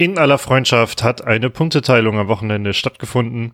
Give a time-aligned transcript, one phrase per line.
[0.00, 3.52] In aller Freundschaft hat eine Punkteteilung am Wochenende stattgefunden.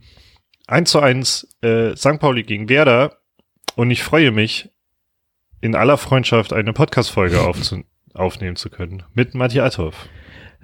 [0.69, 2.21] 1 zu 1 äh, St.
[2.21, 3.17] Pauli gegen Werder.
[3.75, 4.71] Und ich freue mich,
[5.61, 7.41] in aller Freundschaft eine Podcast-Folge
[8.15, 10.09] aufnehmen zu können mit Matthias Althoff.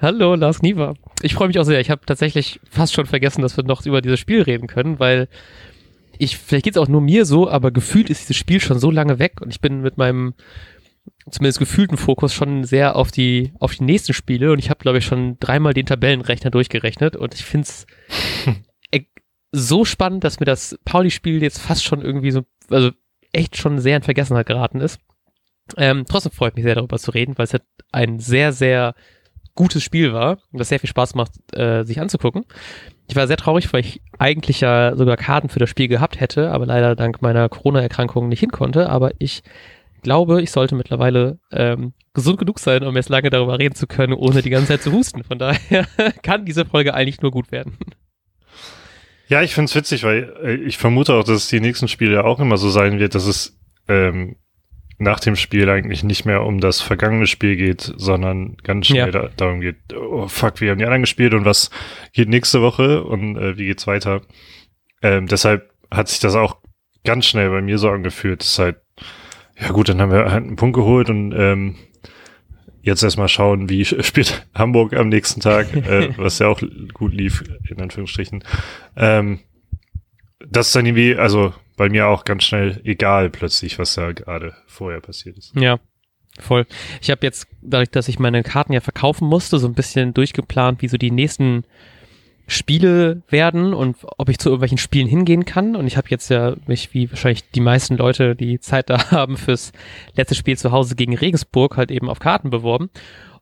[0.01, 0.95] Hallo, Lars Niewer.
[1.21, 1.81] Ich freue mich auch sehr.
[1.81, 5.29] Ich habe tatsächlich fast schon vergessen, dass wir noch über dieses Spiel reden können, weil
[6.17, 8.93] ich, vielleicht geht es auch nur mir so, aber gefühlt ist dieses Spiel schon so
[8.93, 10.35] lange weg und ich bin mit meinem
[11.31, 14.99] zumindest gefühlten Fokus schon sehr auf die, auf die nächsten Spiele und ich habe, glaube
[14.99, 17.87] ich, schon dreimal den Tabellenrechner durchgerechnet und ich finde es
[19.53, 22.91] so spannend, dass mir das Pauli-Spiel jetzt fast schon irgendwie so, also
[23.33, 24.99] echt schon sehr in Vergessenheit geraten ist.
[25.77, 28.95] Ähm, trotzdem freut mich sehr darüber zu reden, weil es halt ein sehr, sehr
[29.55, 32.45] gutes Spiel war und das sehr viel Spaß macht, äh, sich anzugucken.
[33.09, 36.51] Ich war sehr traurig, weil ich eigentlich ja sogar Karten für das Spiel gehabt hätte,
[36.51, 38.89] aber leider dank meiner Corona-Erkrankung nicht hin konnte.
[38.89, 39.43] Aber ich
[40.03, 44.13] glaube, ich sollte mittlerweile ähm, gesund genug sein, um jetzt lange darüber reden zu können,
[44.13, 45.25] ohne die ganze Zeit zu husten.
[45.25, 45.87] Von daher
[46.23, 47.79] kann diese Folge eigentlich nur gut werden.
[49.29, 52.25] Ja, ich finde es witzig, weil äh, ich vermute auch, dass es die nächsten Spiele
[52.25, 54.37] auch immer so sein wird, dass es ähm,
[54.99, 59.11] nach dem Spiel eigentlich nicht mehr um das vergangene Spiel geht, sondern ganz schnell ja.
[59.11, 61.71] da, darum geht, oh fuck, wir haben die anderen gespielt und was
[62.13, 64.21] geht nächste Woche und äh, wie geht's weiter.
[65.03, 66.59] Ähm, deshalb hat sich das auch
[67.05, 68.41] ganz schnell bei mir so angefühlt.
[68.41, 68.82] Das ist halt
[69.59, 71.77] ja gut, dann haben wir halt einen Punkt geholt und ähm,
[72.83, 76.61] jetzt erstmal schauen, wie spielt Hamburg am nächsten Tag, äh, was ja auch
[76.93, 78.45] gut lief, in Anführungsstrichen.
[78.97, 79.41] Ähm,
[80.47, 84.55] das ist dann irgendwie, also bei mir auch ganz schnell egal plötzlich, was da gerade
[84.67, 85.55] vorher passiert ist.
[85.57, 85.79] Ja,
[86.39, 86.67] voll.
[87.01, 90.83] Ich habe jetzt, dadurch, dass ich meine Karten ja verkaufen musste, so ein bisschen durchgeplant,
[90.83, 91.65] wie so die nächsten
[92.53, 95.75] Spiele werden und ob ich zu irgendwelchen Spielen hingehen kann.
[95.77, 99.37] Und ich habe jetzt ja mich, wie wahrscheinlich die meisten Leute, die Zeit da haben,
[99.37, 99.73] fürs
[100.15, 102.91] letzte Spiel zu Hause gegen Regensburg halt eben auf Karten beworben.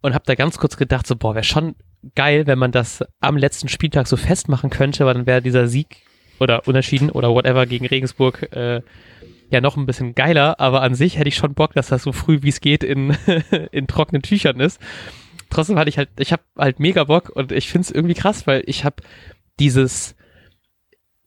[0.03, 1.75] Und habe da ganz kurz gedacht, so, boah, wäre schon
[2.15, 5.99] geil, wenn man das am letzten Spieltag so festmachen könnte, weil dann wäre dieser Sieg
[6.39, 8.81] oder Unentschieden oder whatever gegen Regensburg äh,
[9.51, 10.59] ja noch ein bisschen geiler.
[10.59, 13.15] Aber an sich hätte ich schon Bock, dass das so früh wie es geht in,
[13.73, 14.81] in trockenen Tüchern ist
[15.51, 18.47] trotzdem hatte ich halt, ich habe halt mega Bock und ich finde es irgendwie krass,
[18.47, 19.03] weil ich habe
[19.59, 20.15] dieses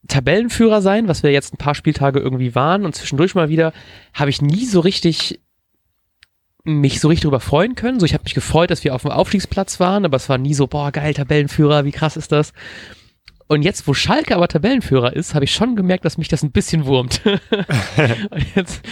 [0.08, 3.74] Tabellenführer sein, was wir jetzt ein paar Spieltage irgendwie waren und zwischendurch mal wieder,
[4.14, 5.40] habe ich nie so richtig
[6.66, 8.00] mich so richtig darüber freuen können.
[8.00, 10.54] So, ich habe mich gefreut, dass wir auf dem Aufstiegsplatz waren, aber es war nie
[10.54, 12.54] so, boah, geil, Tabellenführer, wie krass ist das?
[13.54, 16.52] Und jetzt, wo Schalke aber Tabellenführer ist, habe ich schon gemerkt, dass mich das ein
[16.52, 17.22] bisschen wurmt.
[17.26, 18.84] und jetzt,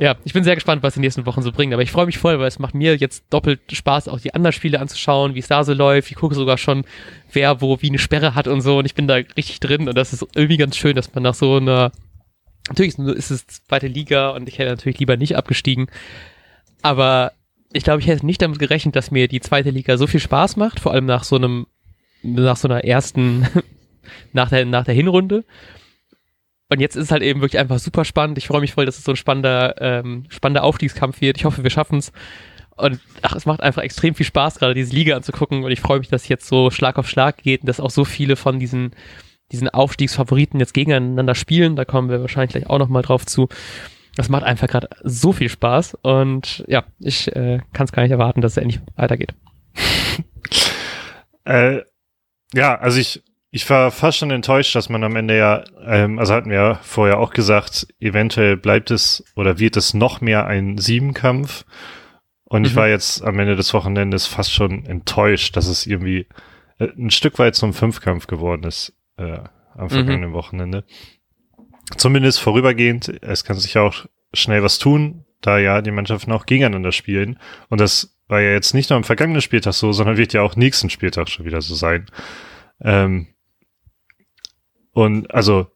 [0.00, 1.72] ja, ich bin sehr gespannt, was die nächsten Wochen so bringen.
[1.72, 4.52] Aber ich freue mich voll, weil es macht mir jetzt doppelt Spaß, auch die anderen
[4.52, 6.10] Spiele anzuschauen, wie es da so läuft.
[6.10, 6.84] Ich gucke sogar schon,
[7.32, 8.78] wer wo wie eine Sperre hat und so.
[8.78, 9.88] Und ich bin da richtig drin.
[9.88, 11.92] Und das ist irgendwie ganz schön, dass man nach so einer,
[12.68, 15.86] natürlich ist es zweite Liga und ich hätte natürlich lieber nicht abgestiegen.
[16.82, 17.30] Aber
[17.72, 20.56] ich glaube, ich hätte nicht damit gerechnet, dass mir die zweite Liga so viel Spaß
[20.56, 21.68] macht, vor allem nach so einem,
[22.24, 23.46] nach so einer ersten
[24.32, 25.44] nach der, nach der Hinrunde.
[26.70, 28.36] Und jetzt ist es halt eben wirklich einfach super spannend.
[28.38, 31.38] Ich freue mich voll, dass es so ein spannender, ähm, spannender Aufstiegskampf wird.
[31.38, 32.12] Ich hoffe, wir schaffen es.
[32.76, 35.64] Und ach, es macht einfach extrem viel Spaß, gerade diese Liga anzugucken.
[35.64, 37.90] Und ich freue mich, dass es jetzt so Schlag auf Schlag geht und dass auch
[37.90, 38.92] so viele von diesen,
[39.50, 41.74] diesen Aufstiegsfavoriten jetzt gegeneinander spielen.
[41.74, 43.48] Da kommen wir wahrscheinlich gleich auch nochmal drauf zu.
[44.16, 45.96] Das macht einfach gerade so viel Spaß.
[46.02, 49.34] Und ja, ich äh, kann es gar nicht erwarten, dass es endlich weitergeht.
[51.44, 51.80] äh,
[52.54, 56.34] ja, also ich ich war fast schon enttäuscht, dass man am Ende ja, ähm, also
[56.34, 60.76] hatten wir ja vorher auch gesagt, eventuell bleibt es oder wird es noch mehr ein
[60.76, 61.64] Siebenkampf.
[62.44, 62.66] Und mhm.
[62.66, 66.26] ich war jetzt am Ende des Wochenendes fast schon enttäuscht, dass es irgendwie
[66.78, 69.38] äh, ein Stück weit zum Fünfkampf geworden ist äh,
[69.74, 69.90] am mhm.
[69.90, 70.34] vergangenen mhm.
[70.34, 70.84] Wochenende.
[71.96, 73.08] Zumindest vorübergehend.
[73.22, 74.04] Es kann sich auch
[74.34, 77.38] schnell was tun, da ja die Mannschaften auch gegeneinander spielen.
[77.70, 80.54] Und das war ja jetzt nicht nur am vergangenen Spieltag so, sondern wird ja auch
[80.54, 82.06] nächsten Spieltag schon wieder so sein.
[82.82, 83.28] Ähm,
[84.98, 85.68] und also,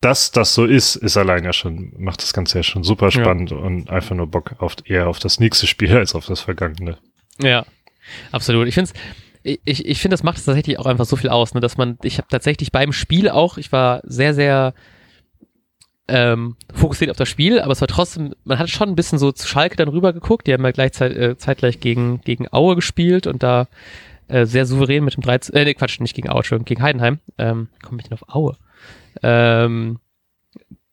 [0.00, 3.52] dass das so ist, ist allein ja schon, macht das Ganze ja schon super spannend
[3.52, 3.56] ja.
[3.56, 6.98] und einfach nur Bock auf eher auf das nächste Spiel als auf das vergangene.
[7.40, 7.64] Ja,
[8.32, 8.66] absolut.
[8.66, 8.90] Ich finde
[9.44, 11.98] ich, ich finde, das macht es tatsächlich auch einfach so viel aus, ne, dass man,
[12.02, 14.74] ich habe tatsächlich beim Spiel auch, ich war sehr, sehr
[16.08, 19.30] ähm, fokussiert auf das Spiel, aber es war trotzdem, man hat schon ein bisschen so
[19.30, 23.28] zu Schalke dann rüber geguckt, die haben ja gleichzeitig äh, zeitgleich gegen, gegen Aue gespielt
[23.28, 23.68] und da
[24.28, 27.18] äh, sehr souverän mit dem 13, äh, nee, Quatsch, nicht gegen Aue, Entschuldigung, gegen Heidenheim,
[27.38, 28.56] ähm, komme ich denn auf Aue?
[29.22, 29.98] ähm,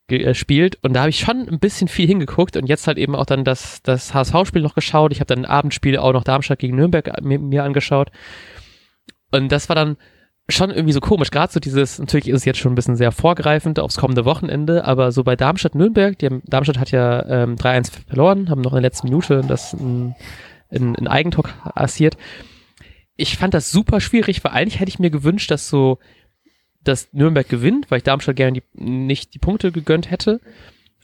[0.07, 3.25] gespielt und da habe ich schon ein bisschen viel hingeguckt und jetzt halt eben auch
[3.25, 5.13] dann das, das HSV-Spiel noch geschaut.
[5.13, 8.11] Ich habe dann ein Abendspiel auch noch Darmstadt gegen Nürnberg mir, mir angeschaut
[9.31, 9.95] und das war dann
[10.49, 11.31] schon irgendwie so komisch.
[11.31, 14.83] Gerade so dieses, natürlich ist es jetzt schon ein bisschen sehr vorgreifend aufs kommende Wochenende,
[14.83, 19.07] aber so bei Darmstadt-Nürnberg, Darmstadt hat ja ähm, 3-1 verloren, haben noch in der letzten
[19.07, 20.13] Minute das ein,
[20.69, 22.17] ein, ein Eigentor assiert
[23.21, 25.99] ich fand das super schwierig, weil eigentlich hätte ich mir gewünscht, dass so,
[26.83, 30.41] dass Nürnberg gewinnt, weil ich Darmstadt gerne die, nicht die Punkte gegönnt hätte.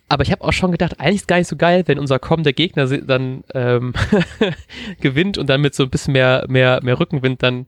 [0.10, 2.54] Aber ich habe auch schon gedacht, eigentlich ist gar nicht so geil, wenn unser kommender
[2.54, 3.94] Gegner dann ähm,
[5.00, 7.68] gewinnt und dann mit so ein bisschen mehr, mehr, mehr Rückenwind dann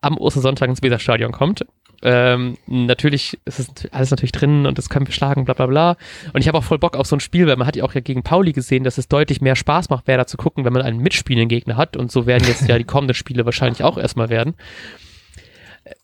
[0.00, 1.64] am Ostersonntag ins Weserstadion kommt.
[2.02, 5.96] Ähm, natürlich ist es alles natürlich drin und das können wir schlagen, bla bla bla.
[6.32, 7.94] Und ich habe auch voll Bock auf so ein Spiel, weil man hat ja auch
[7.94, 10.72] ja gegen Pauli gesehen, dass es deutlich mehr Spaß macht, wer da zu gucken, wenn
[10.72, 11.96] man einen mitspielenden Gegner hat.
[11.96, 14.54] Und so werden jetzt ja die kommenden Spiele wahrscheinlich auch erstmal werden.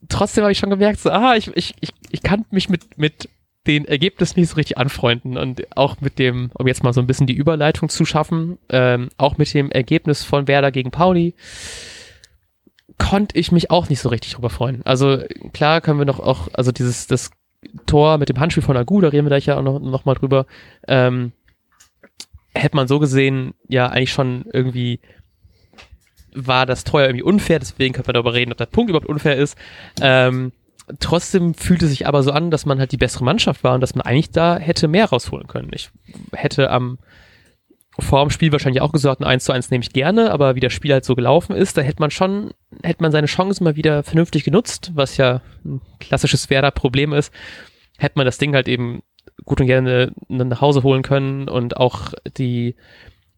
[0.09, 3.29] Trotzdem habe ich schon gemerkt, so, ah, ich, ich, ich, ich kann mich mit, mit
[3.67, 7.07] den Ergebnissen nicht so richtig anfreunden und auch mit dem, um jetzt mal so ein
[7.07, 11.35] bisschen die Überleitung zu schaffen, ähm, auch mit dem Ergebnis von Werder gegen Pauli
[12.99, 14.83] konnte ich mich auch nicht so richtig drüber freuen.
[14.85, 15.23] Also
[15.53, 17.31] klar können wir noch auch, also dieses das
[17.87, 20.15] Tor mit dem Handspiel von Agu, da reden wir gleich ja auch noch, noch mal
[20.15, 20.47] drüber,
[20.87, 21.33] ähm,
[22.55, 25.01] hätte man so gesehen ja eigentlich schon irgendwie
[26.35, 29.09] war das Tor ja irgendwie unfair, deswegen können wir darüber reden, ob der Punkt überhaupt
[29.09, 29.57] unfair ist.
[30.01, 30.53] Ähm,
[31.01, 33.95] trotzdem fühlte sich aber so an, dass man halt die bessere Mannschaft war und dass
[33.95, 35.71] man eigentlich da hätte mehr rausholen können.
[35.73, 35.91] Ich
[36.33, 36.99] hätte am
[38.01, 40.61] vor dem Spiel wahrscheinlich auch gesagt, ein 1 zu 1 nehme ich gerne, aber wie
[40.61, 42.51] das Spiel halt so gelaufen ist, da hätte man schon,
[42.83, 47.33] hätte man seine Chancen mal wieder vernünftig genutzt, was ja ein klassisches Werder-Problem ist,
[47.99, 49.03] hätte man das Ding halt eben
[49.45, 52.77] gut und gerne nach Hause holen können und auch die,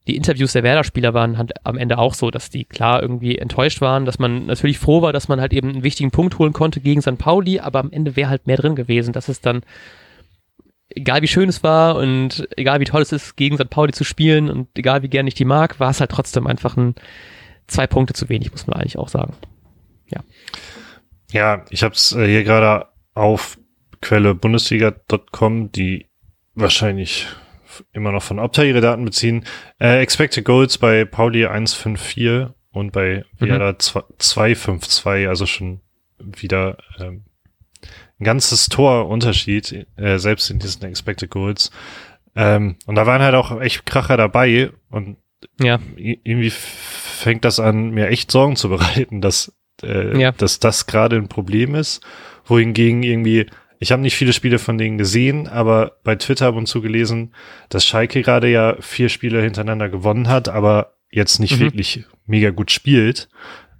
[0.07, 3.81] die Interviews der Werder-Spieler waren halt am Ende auch so, dass die klar irgendwie enttäuscht
[3.81, 6.81] waren, dass man natürlich froh war, dass man halt eben einen wichtigen Punkt holen konnte
[6.81, 7.19] gegen St.
[7.19, 9.63] Pauli, aber am Ende wäre halt mehr drin gewesen, dass es dann
[10.95, 13.71] egal wie schön es war und egal wie toll es ist, gegen St.
[13.71, 16.77] Pauli zu spielen und egal wie gern ich die mag, war es halt trotzdem einfach
[16.77, 16.95] ein
[17.67, 19.35] zwei Punkte zu wenig, muss man eigentlich auch sagen.
[20.09, 20.21] Ja.
[21.31, 23.59] Ja, ich habe es äh, hier gerade auf
[24.01, 26.07] Quelle Bundesliga.com, die
[26.55, 27.29] wahrscheinlich
[27.93, 29.45] immer noch von Opta ihre Daten beziehen.
[29.79, 33.79] Äh, expected Goals bei Pauli 154 und bei Viada mhm.
[33.79, 35.81] 252, also schon
[36.19, 37.25] wieder ähm,
[38.19, 41.71] ein ganzes Torunterschied, äh, selbst in diesen Expected Goals.
[42.37, 45.17] Ähm, und da waren halt auch echt Kracher dabei und
[45.59, 45.79] ja.
[45.97, 50.33] irgendwie fängt das an, mir echt Sorgen zu bereiten, dass, äh, ja.
[50.33, 52.01] dass das gerade ein Problem ist.
[52.45, 53.47] Wohingegen irgendwie,
[53.79, 57.35] ich habe nicht viele Spiele von denen gesehen, aber bei Twitter ab und zu gelesen,
[57.69, 61.65] dass Schalke gerade ja vier Spiele hintereinander gewonnen hat, aber jetzt nicht mhm.
[61.65, 63.29] wirklich mega gut spielt,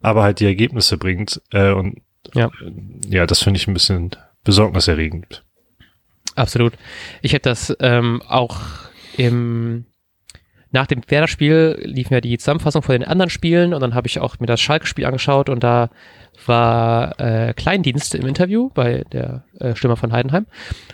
[0.01, 1.41] aber halt die Ergebnisse bringt.
[1.53, 2.01] Äh, und
[2.35, 2.51] ja,
[3.09, 4.11] ja das finde ich ein bisschen
[4.45, 5.45] besorgniserregend.
[6.35, 6.75] Absolut.
[7.23, 8.61] Ich hätte das ähm, auch
[9.17, 9.87] im
[10.73, 14.21] nach dem Werder-Spiel lief mir die Zusammenfassung von den anderen Spielen und dann habe ich
[14.21, 15.91] auch mir das Schalke-Spiel angeschaut und da
[16.47, 20.47] war äh, Kleindienst im Interview bei der äh, Stimme von Heidenheim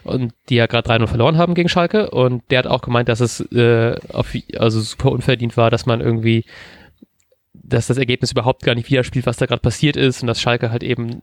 [0.02, 3.20] und die ja gerade 3-0 verloren haben gegen Schalke und der hat auch gemeint, dass
[3.20, 6.46] es äh, auf, also super unverdient war, dass man irgendwie
[7.68, 10.70] dass das Ergebnis überhaupt gar nicht widerspielt, was da gerade passiert ist und dass Schalke
[10.70, 11.20] halt eben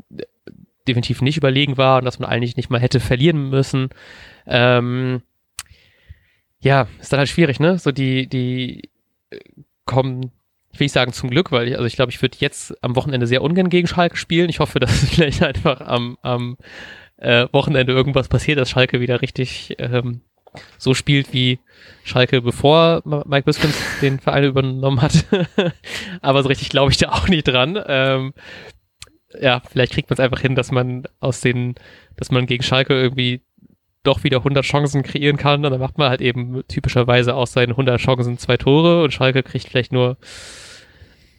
[0.87, 3.89] definitiv nicht überlegen war und dass man eigentlich nicht mal hätte verlieren müssen.
[4.45, 5.21] Ähm,
[6.59, 7.77] ja, ist dann halt schwierig, ne?
[7.77, 8.89] So die, die
[9.29, 9.39] äh,
[9.85, 10.31] kommen,
[10.71, 12.95] ich will nicht sagen zum Glück, weil ich, also ich glaube, ich würde jetzt am
[12.95, 14.49] Wochenende sehr ungern gegen Schalke spielen.
[14.49, 16.57] Ich hoffe, dass vielleicht einfach am, am
[17.17, 20.21] äh, Wochenende irgendwas passiert, dass Schalke wieder richtig ähm,
[20.77, 21.59] so spielt wie
[22.03, 25.25] Schalke, bevor Mike Biskins den Verein übernommen hat.
[26.21, 27.81] Aber so richtig glaube ich da auch nicht dran.
[27.87, 28.33] Ähm,
[29.39, 31.75] ja, vielleicht kriegt man es einfach hin, dass man aus den,
[32.17, 33.41] dass man gegen Schalke irgendwie
[34.03, 37.71] doch wieder 100 Chancen kreieren kann und dann macht man halt eben typischerweise aus seinen
[37.71, 40.17] 100 Chancen zwei Tore und Schalke kriegt vielleicht nur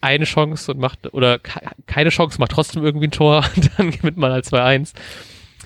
[0.01, 1.39] eine Chance und macht, oder
[1.87, 4.93] keine Chance, macht trotzdem irgendwie ein Tor und dann gewinnt man halt 2-1.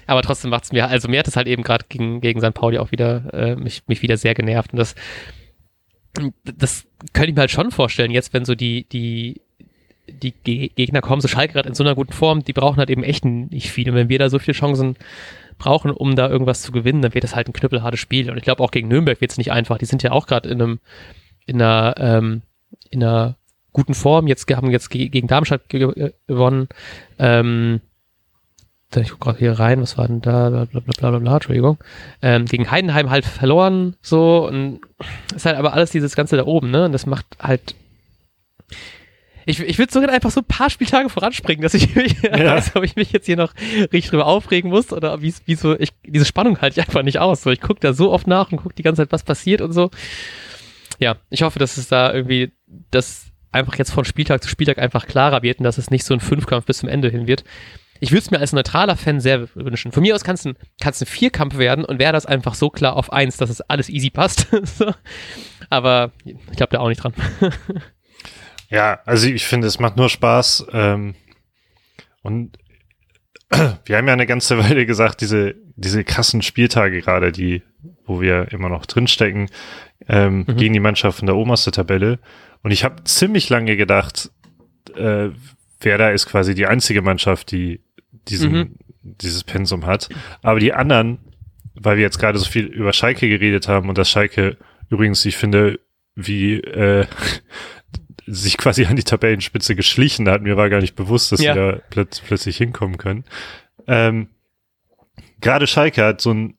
[0.08, 2.54] Aber trotzdem macht es mir, also mir hat es halt eben gerade gegen, gegen St.
[2.54, 4.94] Pauli auch wieder, äh, mich, mich wieder sehr genervt und das,
[6.42, 9.40] das könnte ich mir halt schon vorstellen, jetzt wenn so die, die
[10.10, 13.04] die Gegner kommen, so Schalke gerade in so einer guten Form, die brauchen halt eben
[13.04, 13.90] echt nicht viel.
[13.90, 14.96] Und wenn wir da so viele Chancen
[15.58, 18.30] brauchen, um da irgendwas zu gewinnen, dann wird das halt ein knüppelhartes Spiel.
[18.30, 19.78] Und ich glaube auch gegen Nürnberg wird es nicht einfach.
[19.78, 20.80] Die sind ja auch gerade in einem,
[21.46, 22.42] in einer, ähm,
[22.90, 23.36] in einer
[23.72, 24.26] guten Form.
[24.26, 26.68] Jetzt haben jetzt gegen Darmstadt ge gewonnen.
[27.18, 27.80] Ähm,
[28.96, 31.78] ich gucke gerade hier rein, was war denn da, bla bla bla bla, bla Entschuldigung.
[32.22, 34.80] Ähm, gegen Heidenheim halt verloren, so, und
[35.34, 36.86] ist halt aber alles dieses Ganze da oben, ne?
[36.86, 37.74] Und das macht halt
[39.48, 42.32] ich, ich würde sogar einfach so ein paar Spieltage voranspringen, dass ich mich, ja.
[42.32, 45.74] weiß, ob ich mich jetzt hier noch richtig drüber aufregen muss oder wie, wie so,
[45.78, 47.42] ich, diese Spannung halte ich einfach nicht aus.
[47.42, 49.72] So, ich gucke da so oft nach und gucke die ganze Zeit, was passiert und
[49.72, 49.90] so.
[50.98, 52.52] Ja, ich hoffe, dass es da irgendwie,
[52.90, 56.12] dass einfach jetzt von Spieltag zu Spieltag einfach klarer wird und dass es nicht so
[56.12, 57.44] ein Fünfkampf bis zum Ende hin wird.
[58.00, 59.92] Ich würde es mir als neutraler Fan sehr wünschen.
[59.92, 62.70] Von mir aus kann es ein, kann's ein Vierkampf werden und wäre das einfach so
[62.70, 64.48] klar auf eins, dass es alles easy passt.
[64.62, 64.92] so.
[65.70, 67.14] Aber ich glaube da auch nicht dran.
[68.70, 71.14] Ja, also ich finde, es macht nur Spaß, ähm,
[72.22, 72.58] und
[73.50, 77.62] wir haben ja eine ganze Weile gesagt, diese, diese krassen Spieltage gerade, die,
[78.04, 79.48] wo wir immer noch drinstecken,
[80.08, 80.56] ähm, mhm.
[80.56, 82.18] gegen die Mannschaft in der obersten Tabelle.
[82.62, 84.30] Und ich habe ziemlich lange gedacht,
[84.94, 85.30] äh,
[85.80, 87.80] Werder ist quasi die einzige Mannschaft, die
[88.28, 88.74] diesen, mhm.
[89.02, 90.08] dieses Pensum hat.
[90.42, 91.18] Aber die anderen,
[91.74, 94.56] weil wir jetzt gerade so viel über Schalke geredet haben und das Schalke
[94.90, 95.80] übrigens, ich finde,
[96.14, 97.06] wie äh,
[98.26, 100.42] sich quasi an die Tabellenspitze geschlichen hat.
[100.42, 101.54] Mir war gar nicht bewusst, dass ja.
[101.54, 103.24] sie da plöt plötzlich hinkommen können.
[103.86, 104.28] Ähm,
[105.40, 106.54] Gerade Schalke hat so ein,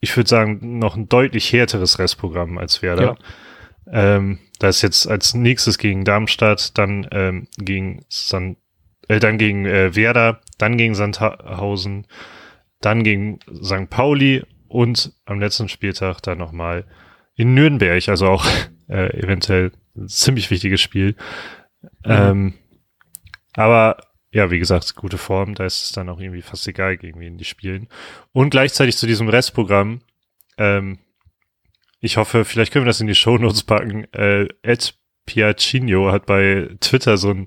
[0.00, 3.16] ich würde sagen, noch ein deutlich härteres Restprogramm als Werder.
[3.86, 4.16] Ja.
[4.16, 8.56] Ähm, da ist jetzt als nächstes gegen Darmstadt, dann ähm, gegen San,
[9.08, 12.06] äh, dann gegen äh, Werder, dann gegen Sandhausen,
[12.80, 13.90] dann gegen St.
[13.90, 16.84] Pauli und am letzten Spieltag dann nochmal
[17.34, 18.46] in Nürnberg, also auch
[18.88, 21.16] äh, eventuell ein ziemlich wichtiges Spiel.
[21.82, 21.90] Mhm.
[22.04, 22.54] Ähm,
[23.54, 23.96] aber
[24.32, 27.38] ja, wie gesagt, gute Form, da ist es dann auch irgendwie fast egal, gegen wen
[27.38, 27.88] die spielen.
[28.32, 30.00] Und gleichzeitig zu diesem Restprogramm,
[30.58, 30.98] ähm,
[32.00, 34.04] ich hoffe, vielleicht können wir das in die Shownotes packen.
[34.12, 34.94] Äh, Ed
[35.24, 37.46] Piacino hat bei Twitter so ein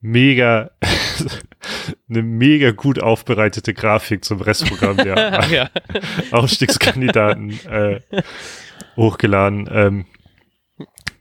[0.00, 0.70] mega,
[2.08, 5.70] eine mega gut aufbereitete Grafik zum Restprogramm der ja.
[6.30, 8.00] Aufstiegskandidaten äh,
[8.96, 9.68] hochgeladen.
[9.70, 10.06] Ähm,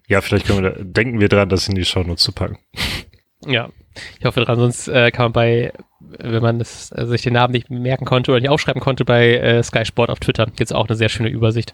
[0.08, 2.58] ja, vielleicht können wir da, denken wir dran, das in die Shownotes zu packen.
[3.46, 3.70] Ja,
[4.18, 5.74] ich hoffe dran, sonst äh, kann man bei,
[6.18, 9.36] wenn man das, also sich den Namen nicht merken konnte oder nicht aufschreiben konnte, bei
[9.38, 11.74] äh, Sky Sport auf Twitter gibt es auch eine sehr schöne Übersicht,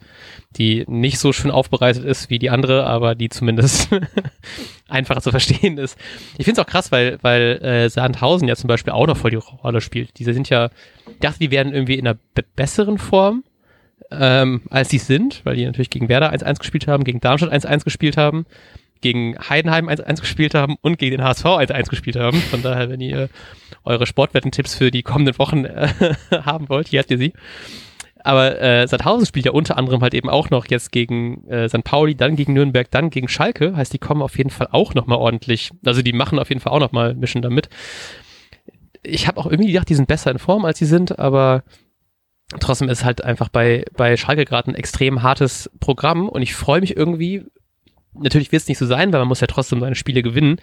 [0.57, 3.89] die nicht so schön aufbereitet ist wie die andere, aber die zumindest
[4.87, 5.97] einfacher zu verstehen ist.
[6.37, 9.31] Ich finde es auch krass, weil, weil äh, Sandhausen ja zum Beispiel auch noch voll
[9.31, 10.19] die Rolle spielt.
[10.19, 10.69] Diese sind ja,
[11.07, 12.17] ich dachte, die werden irgendwie in einer
[12.55, 13.43] besseren Form
[14.11, 17.83] ähm, als sie sind, weil die natürlich gegen Werder 1-1 gespielt haben, gegen Darmstadt 1-1
[17.83, 18.45] gespielt haben,
[19.05, 22.39] gegen Heidenheim 1-1 gespielt haben und gegen den HSV 1-1 gespielt haben.
[22.39, 23.29] Von daher, wenn ihr
[23.83, 25.89] eure Sportwetten-Tipps für die kommenden Wochen äh,
[26.31, 27.33] haben wollt, hier habt ihr sie.
[28.24, 31.83] Aber äh, Sandhausen spielt ja unter anderem halt eben auch noch jetzt gegen äh, St.
[31.83, 33.75] Pauli, dann gegen Nürnberg, dann gegen Schalke.
[33.75, 35.69] Heißt, die kommen auf jeden Fall auch nochmal ordentlich.
[35.85, 37.69] Also die machen auf jeden Fall auch nochmal Mischen damit.
[39.03, 41.63] Ich habe auch irgendwie gedacht, die sind besser in Form, als sie sind, aber
[42.59, 46.81] trotzdem ist halt einfach bei, bei Schalke gerade ein extrem hartes Programm und ich freue
[46.81, 47.43] mich irgendwie,
[48.19, 50.57] natürlich wird es nicht so sein, weil man muss ja trotzdem seine Spiele gewinnen,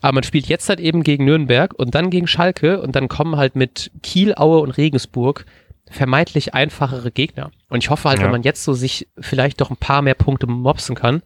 [0.00, 3.36] aber man spielt jetzt halt eben gegen Nürnberg und dann gegen Schalke und dann kommen
[3.36, 5.46] halt mit Kiel, Aue und Regensburg
[5.90, 7.50] vermeintlich einfachere Gegner.
[7.68, 8.24] Und ich hoffe halt, ja.
[8.24, 11.22] wenn man jetzt so sich vielleicht doch ein paar mehr Punkte mopsen kann,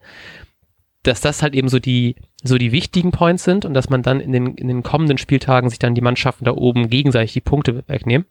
[1.03, 4.19] dass das halt eben so die, so die wichtigen Points sind und dass man dann
[4.19, 7.83] in den, in den kommenden Spieltagen sich dann die Mannschaften da oben gegenseitig die Punkte
[7.87, 8.25] wegnehmen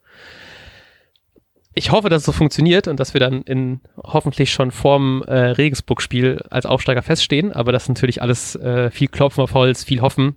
[1.79, 5.33] ich hoffe, dass es so funktioniert und dass wir dann in hoffentlich schon vorm äh,
[5.33, 7.53] Regensburg-Spiel als Aufsteiger feststehen.
[7.53, 10.37] Aber das ist natürlich alles äh, viel Klopfen auf Holz, viel Hoffen,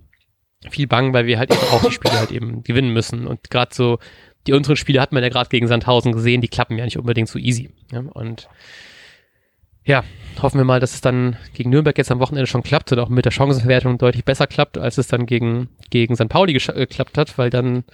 [0.70, 3.26] viel Bangen, weil wir halt eben auch die Spiele halt eben gewinnen müssen.
[3.26, 3.98] Und gerade so
[4.46, 7.28] die unteren Spiele hat man ja gerade gegen Sandhausen gesehen, die klappen ja nicht unbedingt
[7.28, 7.70] so easy.
[7.90, 8.00] Ja?
[8.00, 8.48] Und
[9.84, 10.04] ja,
[10.40, 13.08] hoffen wir mal, dass es dann gegen Nürnberg jetzt am Wochenende schon klappt und auch
[13.08, 16.28] mit der Chancenverwertung deutlich besser klappt, als es dann gegen, gegen St.
[16.28, 17.84] Pauli äh, geklappt hat, weil dann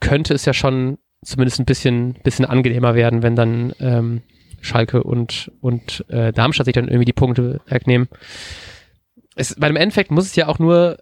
[0.00, 4.22] könnte es ja schon zumindest ein bisschen, bisschen angenehmer werden, wenn dann ähm,
[4.60, 8.08] Schalke und, und äh, Darmstadt sich dann irgendwie die Punkte wegnehmen.
[9.34, 10.98] Es, bei dem Endeffekt muss es ja auch nur,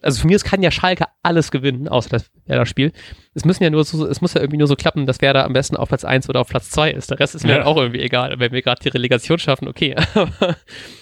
[0.00, 2.92] also für mich kann ja Schalke alles gewinnen, außer das Werder-Spiel.
[3.34, 5.52] Es müssen ja nur so, es muss ja irgendwie nur so klappen, dass Werder am
[5.52, 7.10] besten auf Platz 1 oder auf Platz 2 ist.
[7.10, 7.56] Der Rest ist mir ja.
[7.58, 8.38] halt auch irgendwie egal.
[8.38, 9.94] Wenn wir gerade die Relegation schaffen, okay.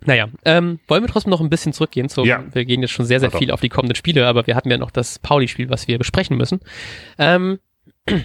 [0.00, 2.44] ja, naja, ähm, wollen wir trotzdem noch ein bisschen zurückgehen zum, ja.
[2.52, 4.78] wir gehen jetzt schon sehr, sehr viel auf die kommenden Spiele, aber wir hatten ja
[4.78, 6.60] noch das Pauli-Spiel, was wir besprechen müssen.
[7.18, 7.58] Ähm,
[8.06, 8.22] du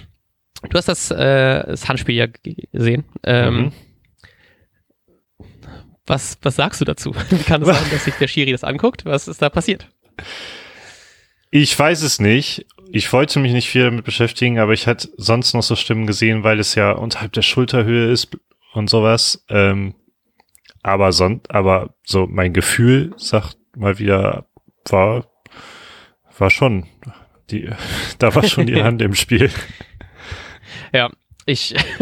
[0.74, 2.26] hast das, äh, das Handspiel ja
[2.72, 3.04] gesehen.
[3.24, 3.72] Ähm, mhm.
[6.06, 7.14] was, was sagst du dazu?
[7.30, 9.04] Wie kann es sein, dass sich der Schiri das anguckt?
[9.04, 9.88] Was ist da passiert?
[11.50, 12.66] Ich weiß es nicht.
[12.90, 16.44] Ich wollte mich nicht viel damit beschäftigen, aber ich hatte sonst noch so Stimmen gesehen,
[16.44, 18.36] weil es ja unterhalb der Schulterhöhe ist
[18.74, 19.44] und sowas.
[19.48, 19.94] Ähm,
[20.82, 24.46] aber sonst, aber so mein Gefühl sagt mal wieder,
[24.88, 25.26] war,
[26.38, 26.86] war schon,
[27.50, 27.70] die,
[28.18, 29.50] da war schon die Hand im Spiel.
[30.94, 31.10] Ja,
[31.46, 31.74] ich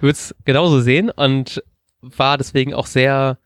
[0.00, 1.62] würde es genauso sehen und
[2.00, 3.38] war deswegen auch sehr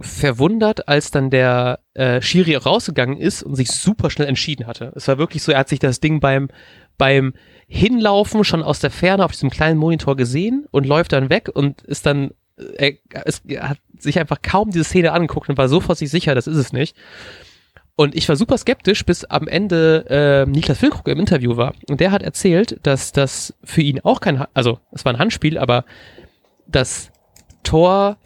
[0.00, 4.92] verwundert, als dann der äh, Schiri rausgegangen ist und sich super schnell entschieden hatte.
[4.96, 6.48] Es war wirklich so, er hat sich das Ding beim,
[6.98, 7.34] beim
[7.68, 11.82] Hinlaufen schon aus der Ferne auf diesem kleinen Monitor gesehen und läuft dann weg und
[11.82, 12.32] ist dann
[12.76, 12.92] er,
[13.24, 16.46] es, er hat sich einfach kaum diese Szene angeguckt und war sofort sich sicher, das
[16.46, 16.96] ist es nicht.
[17.94, 21.74] Und ich war super skeptisch, bis am Ende äh, Niklas Füllkrug im Interview war.
[21.88, 25.58] Und der hat erzählt, dass das für ihn auch kein, also es war ein Handspiel,
[25.58, 25.84] aber
[26.66, 27.10] das
[27.62, 28.16] Tor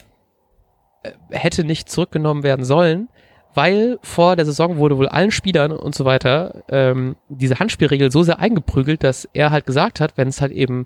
[1.03, 3.09] äh, hätte nicht zurückgenommen werden sollen,
[3.55, 8.23] weil vor der Saison wurde wohl allen Spielern und so weiter ähm, diese Handspielregel so
[8.23, 10.85] sehr eingeprügelt, dass er halt gesagt hat, wenn es halt eben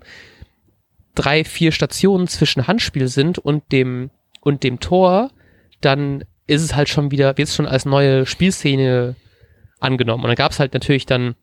[1.15, 4.09] drei, vier Stationen zwischen Handspiel sind und dem
[4.41, 5.31] und dem Tor,
[5.81, 9.15] dann ist es halt schon wieder, wird es schon als neue Spielszene
[9.79, 10.23] angenommen.
[10.23, 11.35] Und dann gab es halt natürlich dann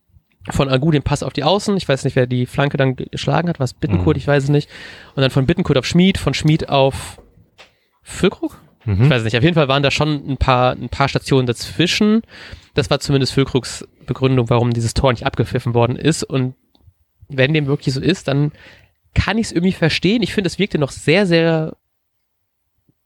[0.51, 1.77] von Agu den Pass auf die Außen.
[1.77, 4.21] Ich weiß nicht, wer die Flanke dann geschlagen hat, was Bittenkurt, mhm.
[4.21, 4.69] ich weiß es nicht.
[5.15, 7.21] Und dann von Bittenkurt auf Schmied, von Schmied auf
[8.03, 8.59] Füllkrug?
[8.85, 9.05] Mhm.
[9.05, 9.37] Ich weiß nicht.
[9.37, 12.23] Auf jeden Fall waren da schon ein paar, ein paar Stationen dazwischen.
[12.75, 16.25] Das war zumindest Füllkrugs Begründung, warum dieses Tor nicht abgepfiffen worden ist.
[16.25, 16.55] Und
[17.29, 18.53] wenn dem wirklich so ist, dann
[19.15, 20.23] kann ich es irgendwie verstehen.
[20.23, 21.77] Ich finde, es wirkte noch sehr, sehr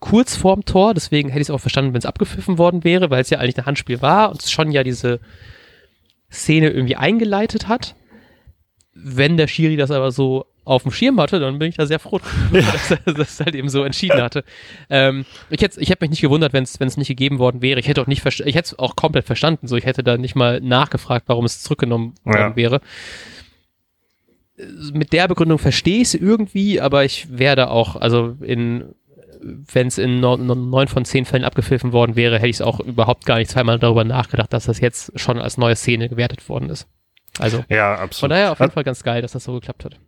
[0.00, 3.23] kurz vorm Tor, deswegen hätte ich es auch verstanden, wenn es abgepfiffen worden wäre, weil
[3.23, 5.21] es ja eigentlich ein Handspiel war und es schon ja diese
[6.30, 7.94] Szene irgendwie eingeleitet hat.
[8.94, 11.99] Wenn der Schiri das aber so auf dem Schirm hatte, dann bin ich da sehr
[11.99, 12.21] froh,
[12.52, 12.61] ja.
[12.73, 14.44] dass er das halt eben so entschieden hatte.
[14.90, 17.80] Ähm, ich hätte, ich hätte mich nicht gewundert, wenn es nicht gegeben worden wäre.
[17.80, 19.66] Ich hätte auch nicht, ich hätte es auch komplett verstanden.
[19.66, 22.56] So, ich hätte da nicht mal nachgefragt, warum es zurückgenommen worden ja.
[22.56, 22.80] wäre.
[24.92, 28.95] Mit der Begründung verstehe ich es irgendwie, aber ich werde auch, also in
[29.45, 33.26] wenn es in neun von zehn Fällen abgepfiffen worden wäre, hätte ich es auch überhaupt
[33.26, 36.87] gar nicht zweimal darüber nachgedacht, dass das jetzt schon als neue Szene gewertet worden ist.
[37.38, 38.21] Also ja, absolut.
[38.21, 39.99] von daher auf jeden Fall ganz geil, dass das so geklappt hat.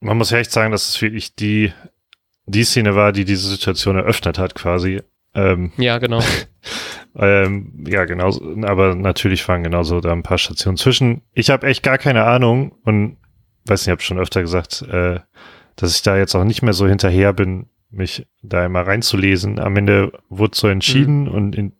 [0.00, 1.72] Man muss ja echt sagen, dass es wirklich die,
[2.46, 5.02] die Szene war, die diese Situation eröffnet hat, quasi.
[5.34, 6.20] Ähm, ja, genau.
[7.16, 8.30] ähm, ja, genau.
[8.64, 11.22] Aber natürlich waren genauso da ein paar Stationen zwischen.
[11.32, 13.18] Ich habe echt gar keine Ahnung und
[13.70, 15.20] weiß nicht, ich habe schon öfter gesagt, äh,
[15.76, 19.58] dass ich da jetzt auch nicht mehr so hinterher bin, mich da immer reinzulesen.
[19.58, 21.28] Am Ende wurde so entschieden mhm.
[21.28, 21.72] und in,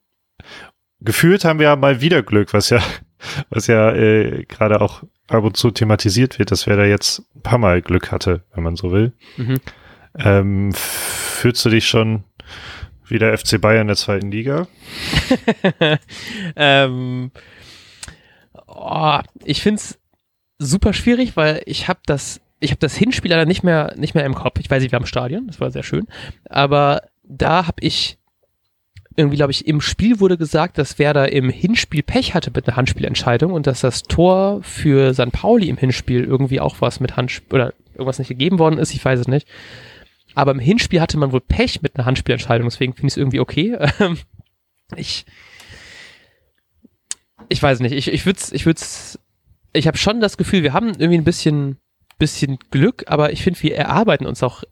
[1.00, 2.82] gefühlt haben wir ja mal wieder Glück, was ja,
[3.50, 7.42] was ja äh, gerade auch ab und zu thematisiert wird, dass wer da jetzt ein
[7.42, 9.12] paar Mal Glück hatte, wenn man so will.
[9.36, 9.60] Mhm.
[10.18, 12.24] Ähm, fühlst du dich schon
[13.06, 14.66] wie der FC Bayern der zweiten Liga?
[16.56, 17.30] ähm,
[18.66, 19.99] oh, ich finde es
[20.60, 24.26] super schwierig, weil ich habe das ich habe das Hinspiel leider nicht mehr, nicht mehr
[24.26, 24.60] im Kopf.
[24.60, 26.06] Ich weiß nicht, wir haben Stadion, das war sehr schön.
[26.48, 28.18] Aber da habe ich
[29.16, 32.76] irgendwie, glaube ich, im Spiel wurde gesagt, dass Werder im Hinspiel Pech hatte mit einer
[32.76, 37.54] Handspielentscheidung und dass das Tor für San Pauli im Hinspiel irgendwie auch was mit Handspiel
[37.54, 39.48] oder irgendwas nicht gegeben worden ist, ich weiß es nicht.
[40.34, 43.40] Aber im Hinspiel hatte man wohl Pech mit einer Handspielentscheidung, deswegen finde ich es irgendwie
[43.40, 43.76] okay.
[44.96, 45.26] ich,
[47.48, 48.80] ich weiß nicht, ich, ich würde ich würde
[49.72, 51.78] ich habe schon das Gefühl, wir haben irgendwie ein bisschen
[52.20, 54.62] bisschen Glück, aber ich finde, wir erarbeiten uns auch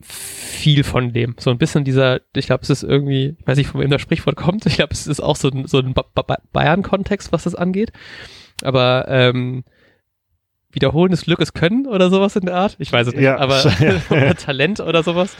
[0.00, 1.34] viel von dem.
[1.38, 4.00] So ein bisschen dieser, ich glaube, es ist irgendwie, ich weiß nicht, von wem das
[4.00, 7.54] Sprichwort kommt, ich glaube, es ist auch so, so ein ba ba Bayern-Kontext, was das
[7.54, 7.92] angeht.
[8.62, 9.64] Aber ähm,
[10.70, 12.76] wiederholendes Glück ist Können oder sowas in der Art.
[12.78, 13.62] Ich weiß es nicht, ja, aber.
[14.38, 15.36] Talent oder sowas.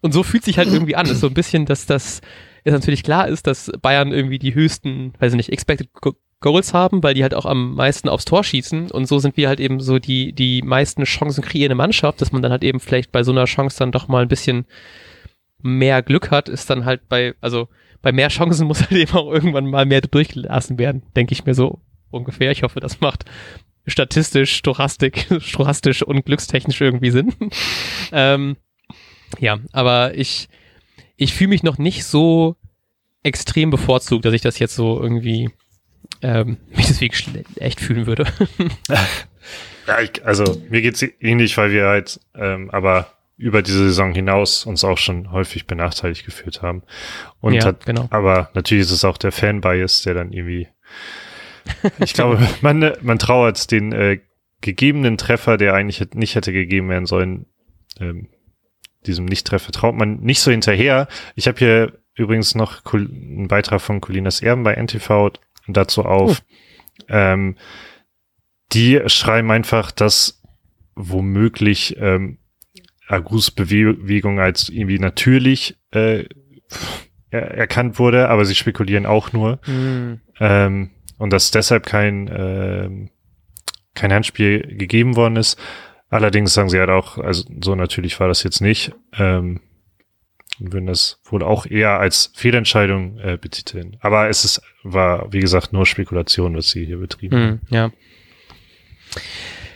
[0.00, 1.06] Und so fühlt sich halt irgendwie an.
[1.06, 2.20] Es ist so ein bisschen, dass das
[2.64, 5.88] jetzt natürlich klar ist, dass Bayern irgendwie die höchsten, weiß ich nicht, Expected
[6.40, 9.48] Goals haben, weil die halt auch am meisten aufs Tor schießen und so sind wir
[9.48, 13.12] halt eben so die, die meisten Chancen kreierende Mannschaft, dass man dann halt eben vielleicht
[13.12, 14.66] bei so einer Chance dann doch mal ein bisschen
[15.62, 17.68] mehr Glück hat, ist dann halt bei, also
[18.02, 21.54] bei mehr Chancen muss halt eben auch irgendwann mal mehr durchgelassen werden, denke ich mir
[21.54, 22.50] so ungefähr.
[22.50, 23.24] Ich hoffe, das macht
[23.86, 27.34] statistisch, stochastik, stochastisch und glückstechnisch irgendwie Sinn.
[28.12, 28.56] ähm,
[29.38, 30.48] ja, aber ich,
[31.16, 32.56] ich fühle mich noch nicht so
[33.22, 35.50] extrem bevorzugt, dass ich das jetzt so irgendwie
[36.22, 37.14] ähm, mich deswegen
[37.56, 38.26] echt fühlen würde.
[39.86, 44.64] ja, ich, also mir geht's ähnlich, weil wir halt, ähm, aber über diese Saison hinaus
[44.64, 46.82] uns auch schon häufig benachteiligt gefühlt haben.
[47.40, 48.06] Und ja, hat, genau.
[48.10, 50.68] aber natürlich ist es auch der Fan-Bias, der dann irgendwie,
[51.98, 54.20] ich glaube, man, man trauert den äh,
[54.60, 57.46] gegebenen Treffer, der eigentlich nicht hätte gegeben werden sollen,
[57.98, 58.28] ähm,
[59.06, 61.08] diesem Nicht-Treffer traut man nicht so hinterher.
[61.34, 65.32] Ich habe hier übrigens noch einen Beitrag von Colinas Erben bei NTV
[65.68, 66.42] dazu auf.
[66.42, 67.04] Oh.
[67.08, 67.56] Ähm,
[68.72, 70.42] die schreiben einfach, dass
[70.94, 72.38] womöglich ähm,
[73.06, 76.24] Agus Bewegung als irgendwie natürlich äh,
[77.30, 79.56] erkannt wurde, aber sie spekulieren auch nur.
[79.66, 80.20] Mm.
[80.40, 82.88] Ähm, und dass deshalb kein, äh,
[83.94, 85.58] kein Handspiel gegeben worden ist.
[86.10, 88.92] Allerdings sagen sie halt auch, also so natürlich war das jetzt nicht.
[89.16, 89.60] Ähm,
[90.60, 93.96] und würden das wohl auch eher als Fehlentscheidung äh, betiteln.
[94.00, 97.36] Aber es ist, war, wie gesagt, nur Spekulation, was sie hier betrieben
[97.70, 97.90] mm, Ja.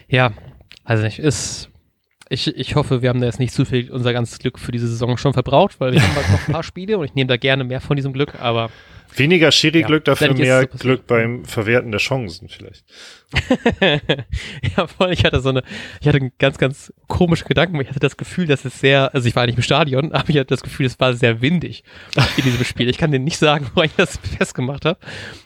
[0.08, 0.32] Ja,
[0.84, 1.68] also nicht, ist,
[2.28, 4.86] Ich, ich hoffe, wir haben da jetzt nicht zu viel unser ganzes Glück für diese
[4.86, 7.36] Saison schon verbraucht, weil wir haben halt noch ein paar Spiele und ich nehme da
[7.36, 8.70] gerne mehr von diesem Glück, aber
[9.16, 10.78] Weniger Schiri-Glück, Ja, dafür mehr so.
[10.78, 12.84] Glück beim Verwerten der Chancen vielleicht.
[14.76, 15.62] ja, voll, ich hatte so eine,
[16.00, 19.28] ich hatte einen ganz, ganz komischen Gedanken, ich hatte das Gefühl, dass es sehr, also
[19.28, 21.84] ich war nicht im Stadion, aber ich hatte das Gefühl, es war sehr windig
[22.36, 22.88] in diesem Spiel.
[22.88, 24.98] Ich kann dir nicht sagen, wo ich das festgemacht habe,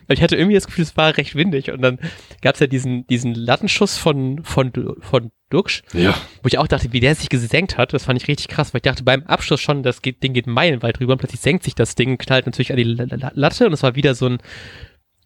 [0.07, 1.99] weil ich hatte irgendwie das Gefühl, es war recht windig und dann
[2.41, 6.15] gab es ja diesen, diesen Lattenschuss von, von, von Duxch, Ja.
[6.43, 8.79] wo ich auch dachte, wie der sich gesenkt hat, das fand ich richtig krass, weil
[8.79, 11.75] ich dachte beim Abschluss schon, das geht, Ding geht meilenweit rüber und plötzlich senkt sich
[11.75, 14.39] das Ding, knallt natürlich an die La- La- Latte und es war wieder so ein,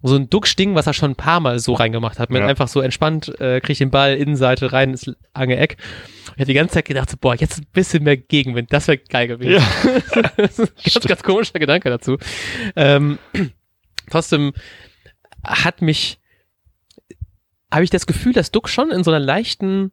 [0.02, 2.28] so ein Duckschding, was er schon ein paar Mal so reingemacht hat.
[2.30, 2.46] Mit Ja.
[2.48, 5.78] einfach so entspannt, äh, kriegt den Ball, Innenseite rein, ins lange Eck.
[6.26, 8.98] Ich hatte die ganze Zeit gedacht, so, boah, jetzt ein bisschen mehr Gegenwind, das wäre
[8.98, 9.52] geil gewesen.
[9.52, 10.30] Ja.
[10.36, 12.18] das ist ein ganz, ganz komischer Gedanke dazu.
[12.76, 13.18] Ähm,
[14.10, 14.52] trotzdem
[15.42, 16.18] hat mich,
[17.72, 19.92] habe ich das Gefühl, dass Duck schon in so einer leichten,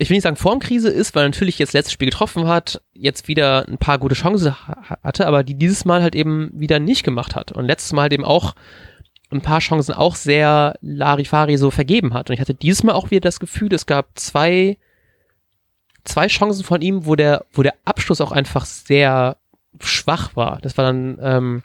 [0.00, 3.68] ich will nicht sagen Formkrise ist, weil natürlich jetzt letztes Spiel getroffen hat, jetzt wieder
[3.68, 7.36] ein paar gute Chancen ha- hatte, aber die dieses Mal halt eben wieder nicht gemacht
[7.36, 7.52] hat.
[7.52, 8.54] Und letztes Mal halt eben auch
[9.30, 12.30] ein paar Chancen auch sehr Larifari so vergeben hat.
[12.30, 14.78] Und ich hatte dieses Mal auch wieder das Gefühl, es gab zwei,
[16.04, 19.36] zwei Chancen von ihm, wo der, wo der Abschluss auch einfach sehr
[19.80, 20.60] schwach war.
[20.62, 21.62] Das war dann, ähm,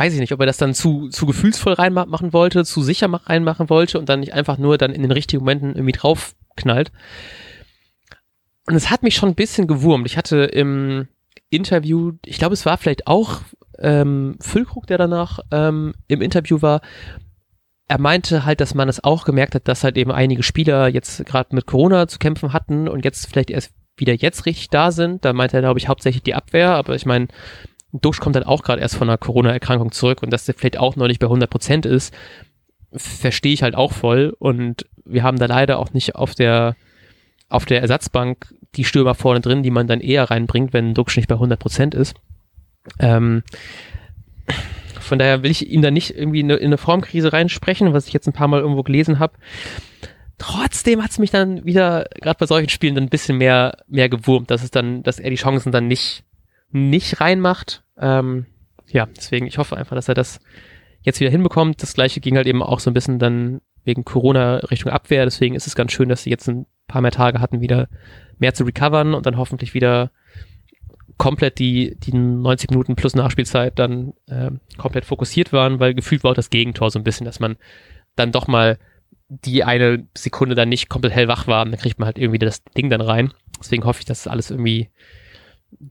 [0.00, 3.28] weiß ich nicht, ob er das dann zu, zu gefühlsvoll reinmachen wollte, zu sicher mach-
[3.28, 6.90] reinmachen wollte und dann nicht einfach nur dann in den richtigen Momenten irgendwie draufknallt.
[8.66, 10.06] Und es hat mich schon ein bisschen gewurmt.
[10.06, 11.08] Ich hatte im
[11.50, 13.42] Interview, ich glaube, es war vielleicht auch
[13.78, 16.80] ähm, Füllkrug, der danach ähm, im Interview war.
[17.86, 21.26] Er meinte halt, dass man es auch gemerkt hat, dass halt eben einige Spieler jetzt
[21.26, 25.26] gerade mit Corona zu kämpfen hatten und jetzt vielleicht erst wieder jetzt richtig da sind.
[25.26, 27.28] Da meinte er, glaube ich, hauptsächlich die Abwehr, aber ich meine,
[27.92, 30.96] Dusch kommt halt auch gerade erst von einer Corona-Erkrankung zurück und dass der vielleicht auch
[30.96, 32.14] noch nicht bei 100 Prozent ist,
[32.92, 36.76] verstehe ich halt auch voll und wir haben da leider auch nicht auf der
[37.48, 41.28] auf der Ersatzbank die Stürmer vorne drin, die man dann eher reinbringt, wenn Duxch nicht
[41.28, 42.14] bei 100 Prozent ist.
[43.00, 43.42] Ähm,
[45.00, 48.06] von daher will ich ihm da nicht irgendwie in eine, in eine Formkrise reinsprechen, was
[48.06, 49.32] ich jetzt ein paar Mal irgendwo gelesen habe.
[50.38, 54.08] Trotzdem hat es mich dann wieder, gerade bei solchen Spielen, dann ein bisschen mehr, mehr
[54.08, 56.22] gewurmt, dass es dann, dass er die Chancen dann nicht,
[56.72, 57.82] nicht reinmacht.
[57.98, 58.46] Ähm,
[58.86, 60.40] ja, deswegen, ich hoffe einfach, dass er das
[61.02, 61.82] jetzt wieder hinbekommt.
[61.82, 65.24] Das gleiche ging halt eben auch so ein bisschen dann wegen Corona Richtung Abwehr.
[65.24, 67.88] Deswegen ist es ganz schön, dass sie jetzt ein paar mehr Tage hatten, wieder
[68.38, 70.10] mehr zu recovern und dann hoffentlich wieder
[71.16, 76.30] komplett die, die 90 Minuten plus Nachspielzeit dann äh, komplett fokussiert waren, weil gefühlt war
[76.30, 77.56] auch das Gegentor so ein bisschen, dass man
[78.16, 78.78] dann doch mal
[79.28, 82.64] die eine Sekunde dann nicht komplett hellwach war und dann kriegt man halt irgendwie das
[82.64, 83.32] Ding dann rein.
[83.60, 84.88] Deswegen hoffe ich, dass das alles irgendwie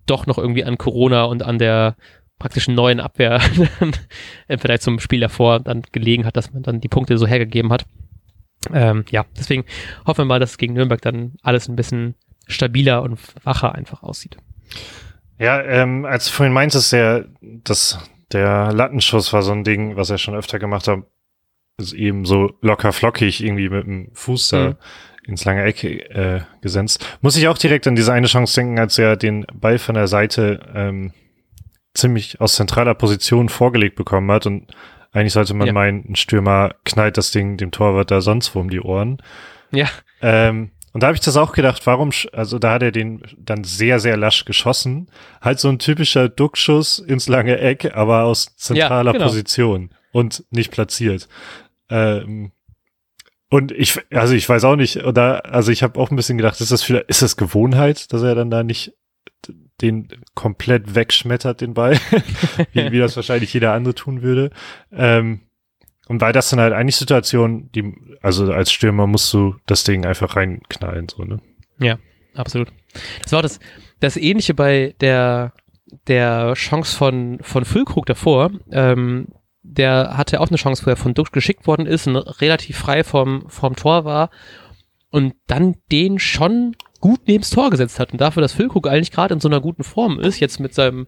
[0.05, 1.95] doch noch irgendwie an Corona und an der
[2.37, 3.41] praktischen neuen Abwehr
[4.47, 7.71] im Vergleich zum Spiel davor dann gelegen hat, dass man dann die Punkte so hergegeben
[7.71, 7.85] hat.
[8.73, 9.65] Ähm, ja, deswegen
[10.05, 12.15] hoffen wir mal, dass gegen Nürnberg dann alles ein bisschen
[12.47, 14.37] stabiler und wacher einfach aussieht.
[15.37, 17.99] Ja, ähm, als du vorhin meintest, der, das,
[18.31, 20.99] der Lattenschuss war so ein Ding, was er schon öfter gemacht hat,
[21.77, 24.75] ist eben so locker flockig irgendwie mit dem Fuß da Mhm.
[25.25, 27.05] Ins lange Eck äh, gesenzt.
[27.21, 30.07] Muss ich auch direkt an diese eine Chance denken, als er den Ball von der
[30.07, 31.13] Seite ähm,
[31.93, 34.67] ziemlich aus zentraler Position vorgelegt bekommen hat und
[35.11, 35.73] eigentlich sollte man Ja.
[35.73, 39.17] meinen, ein Stürmer knallt das Ding dem Torwart da sonst wo um die Ohren.
[39.71, 39.87] Ja,
[40.21, 43.63] Ähm, und da habe ich das auch gedacht, warum, also da hat er den dann
[43.63, 45.09] sehr, sehr lasch geschossen.
[45.39, 49.25] Halt so ein typischer Duckschuss ins lange Eck, aber aus zentraler genau.
[49.25, 51.27] Position und nicht platziert.
[51.89, 52.51] Ähm,
[53.49, 56.61] und ich, also ich weiß auch nicht, oder, also ich habe auch ein bisschen gedacht,
[56.61, 58.93] ist das vielleicht, ist das Gewohnheit, dass er dann da nicht
[59.81, 61.97] den komplett wegschmettert, den Ball,
[62.73, 64.51] wie, wie das wahrscheinlich jeder andere tun würde.
[64.91, 65.41] Ähm,
[66.07, 70.05] und weil das dann halt eigentlich Situationen, die, also als Stürmer musst du das Ding
[70.05, 71.39] einfach reinknallen, so, ne?
[72.35, 72.69] absolut.
[73.23, 73.59] Das war das,
[73.99, 75.53] das Ähnliche bei der,
[76.07, 78.51] der Chance von, von Füllkrug davor.
[78.71, 79.27] Ähm,
[79.71, 83.03] der hatte auch eine Chance, wo er von Duxch geschickt worden ist und relativ frei
[83.03, 84.29] vom, vom Tor war
[85.11, 88.11] und dann den schon gut neben's Tor gesetzt hat.
[88.11, 91.07] Und dafür, dass Füllkrug eigentlich gerade in so einer guten Form ist, jetzt mit seinem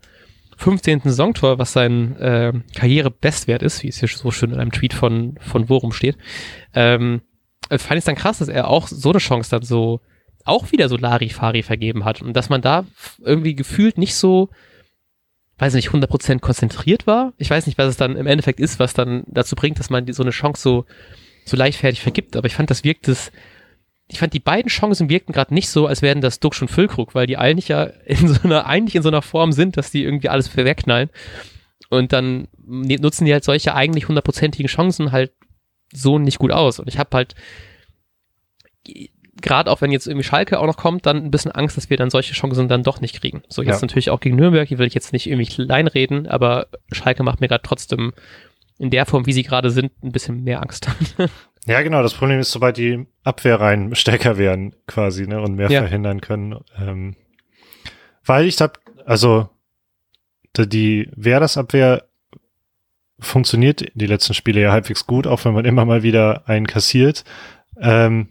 [0.58, 1.02] 15.
[1.04, 5.38] Saisontor, was sein äh, Karrierebestwert ist, wie es hier so schön in einem Tweet von,
[5.40, 6.18] von Worum steht,
[6.74, 7.22] ähm,
[7.70, 10.02] fand ich es dann krass, dass er auch so eine Chance dann so
[10.44, 12.86] auch wieder so Larifari vergeben hat und dass man da
[13.20, 14.50] irgendwie gefühlt nicht so,
[15.62, 17.34] weiß nicht, 100% konzentriert war.
[17.38, 20.12] Ich weiß nicht, was es dann im Endeffekt ist, was dann dazu bringt, dass man
[20.12, 20.86] so eine Chance so,
[21.46, 23.32] so leichtfertig vergibt, aber ich fand, das wirkt es,
[24.08, 27.16] ich fand, die beiden Chancen wirkten gerade nicht so, als wären das Duxch und Füllkrug,
[27.16, 30.04] weil die eigentlich ja in so einer, eigentlich in so einer Form sind, dass die
[30.04, 31.10] irgendwie alles wegknallen.
[31.90, 35.32] Und dann nutzen die halt solche eigentlich hundertprozentigen Chancen halt
[35.94, 36.80] so nicht gut aus.
[36.80, 37.36] Und ich habe halt
[39.42, 41.98] gerade auch wenn jetzt irgendwie Schalke auch noch kommt, dann ein bisschen Angst, dass wir
[41.98, 43.44] dann solche Chancen dann doch nicht kriegen.
[43.50, 43.88] So jetzt Ja.
[43.88, 47.42] natürlich auch gegen Nürnberg, die will ich jetzt nicht irgendwie klein reden, aber Schalke macht
[47.42, 48.14] mir gerade trotzdem
[48.80, 50.88] in der Form, wie sie gerade sind, ein bisschen mehr Angst.
[51.68, 52.02] Ja, genau.
[52.02, 55.82] Das Problem ist, sobald die Abwehrreihen stärker werden, quasi, ne, und mehr Ja.
[55.82, 56.56] verhindern können.
[56.80, 57.16] Ähm,
[58.26, 59.48] weil ich hab, also,
[60.58, 62.04] die, die Werders-Abwehr
[63.20, 67.24] funktioniert die letzten Spiele ja halbwegs gut, auch wenn man immer mal wieder einen kassiert.
[67.80, 68.30] Ähm,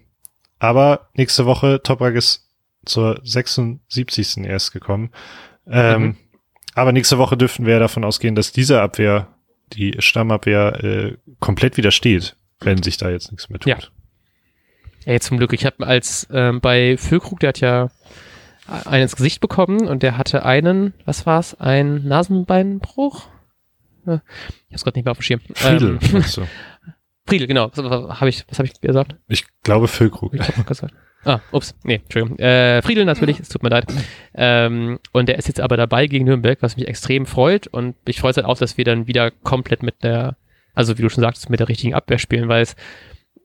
[0.61, 2.47] aber nächste Woche, Toprak ist
[2.85, 4.45] zur 76.
[4.45, 5.09] erst gekommen.
[5.67, 6.17] Ähm, Mhm.
[6.75, 9.27] Aber nächste Woche dürfen wir davon ausgehen, dass diese Abwehr,
[9.73, 13.67] die Stammabwehr, äh, komplett widersteht, wenn sich da jetzt nichts mehr tut.
[13.67, 13.77] Ja.
[15.05, 15.51] Ey, zum Glück.
[15.51, 17.89] Ich habe als ähm, bei Füllkrug, der hat ja
[18.85, 23.27] einen ins Gesicht bekommen und der hatte einen, was war's, ein Nasenbeinbruch?
[24.05, 24.21] Ja,
[24.69, 25.41] Ich hab's gerade nicht mehr auf dem Schirm.
[25.55, 26.23] Friedel, Ähm,
[27.31, 27.71] Friedel, genau.
[27.73, 29.15] Was habe ich, was hab ich gesagt?
[29.27, 30.33] Ich glaube Füllkrug.
[30.33, 30.93] Ich hab gesagt.
[31.23, 32.39] Ah, ups, nee, Entschuldigung.
[32.39, 33.85] Äh, Friedel natürlich, es tut mir leid.
[34.33, 37.67] Ähm, und der ist jetzt aber dabei gegen Nürnberg, was mich extrem freut.
[37.67, 40.35] Und mich freut es halt auch, dass wir dann wieder komplett mit der,
[40.73, 42.75] also wie du schon sagtest, mit der richtigen Abwehr spielen, weil es,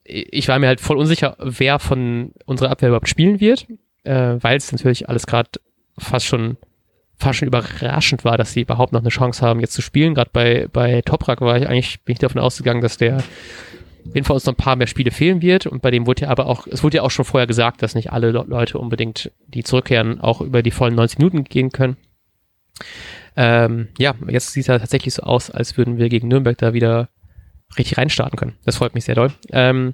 [0.03, 3.67] ich war mir halt voll unsicher, wer von unserer Abwehr überhaupt spielen wird,
[4.03, 5.51] äh, weil es natürlich alles gerade
[5.99, 6.57] fast schon
[7.19, 10.13] fast schon überraschend war, dass sie überhaupt noch eine Chance haben, jetzt zu spielen.
[10.13, 13.23] Gerade bei, bei Toprak war ich eigentlich, bin ich davon ausgegangen, dass der
[14.13, 15.65] jeden Fall uns noch ein paar mehr Spiele fehlen wird.
[15.65, 17.95] Und bei dem wurde ja aber auch, es wurde ja auch schon vorher gesagt, dass
[17.95, 21.97] nicht alle Le- Leute unbedingt, die zurückkehren, auch über die vollen 90 Minuten gehen können.
[23.35, 26.73] Ähm, ja, jetzt sieht es ja tatsächlich so aus, als würden wir gegen Nürnberg da
[26.73, 27.09] wieder
[27.77, 28.55] richtig reinstarten können.
[28.65, 29.31] Das freut mich sehr doll.
[29.51, 29.93] Ähm,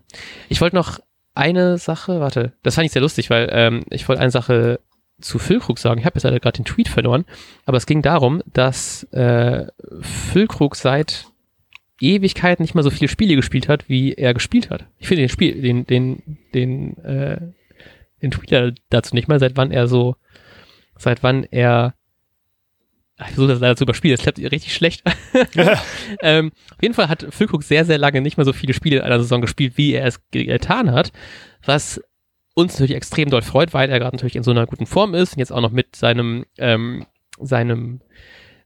[0.50, 1.00] ich wollte noch
[1.36, 4.80] eine Sache, warte, das fand ich sehr lustig, weil ähm, ich wollte eine Sache
[5.20, 6.00] zu Füllkrug sagen.
[6.00, 7.26] Ich habe jetzt leider gerade den Tweet verloren,
[7.66, 9.68] aber es ging darum, dass äh,
[10.02, 11.26] Füllkrug seit
[12.04, 14.86] Ewigkeiten nicht mal so viele Spiele gespielt hat, wie er gespielt hat.
[15.00, 17.40] Ich finde den Spiel, den, den, den, äh,
[18.22, 20.16] den Tweet dazu nicht mal, seit wann er so,
[20.98, 21.96] seit wann er
[23.20, 25.04] ich versuche das leider zu überspielen, das klappt richtig schlecht.
[26.22, 29.04] ähm, auf jeden Fall hat Füllkrug sehr, sehr lange nicht mehr so viele Spiele in
[29.04, 31.12] einer Saison gespielt, wie er es getan hat,
[31.64, 32.02] was
[32.56, 35.34] uns natürlich extrem doll freut, weil er gerade natürlich in so einer guten Form ist
[35.34, 37.06] und jetzt auch noch mit seinem, ähm,
[37.40, 38.02] seinem